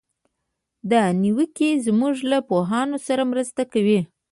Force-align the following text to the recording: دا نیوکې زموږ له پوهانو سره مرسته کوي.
دا 0.91 1.01
نیوکې 1.21 1.69
زموږ 1.85 2.15
له 2.31 2.37
پوهانو 2.49 2.97
سره 3.07 3.23
مرسته 3.31 3.61
کوي. 3.73 3.99